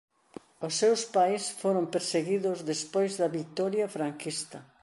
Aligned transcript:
Os 0.67 0.73
seus 0.81 1.01
pais 1.15 1.43
foron 1.61 1.85
perseguidos 1.95 2.57
despois 2.71 3.11
da 3.19 3.27
vitoria 3.37 3.87
franquista. 3.95 4.59